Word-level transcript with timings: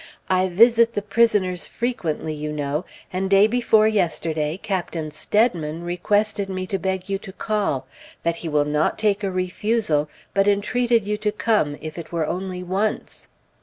"I 0.31 0.47
visit 0.47 0.95
the 0.95 1.03
prisoners 1.03 1.67
frequently, 1.67 2.33
you 2.33 2.51
know, 2.51 2.85
and 3.13 3.29
day 3.29 3.45
before 3.45 3.87
yesterday 3.87 4.57
Captain 4.57 5.11
Steadman 5.11 5.83
requested 5.83 6.49
me 6.49 6.65
to 6.73 6.79
beg 6.79 7.07
you 7.07 7.19
to 7.19 7.31
call, 7.31 7.85
that 8.23 8.37
he 8.37 8.49
will 8.49 8.65
not 8.65 8.97
take 8.97 9.23
a 9.23 9.29
refusal, 9.29 10.09
but 10.33 10.47
entreated 10.47 11.05
you 11.05 11.17
to 11.17 11.31
come, 11.31 11.77
if 11.81 11.99
it 11.99 12.11
were 12.11 12.25
only 12.25 12.63
once." 12.63 13.27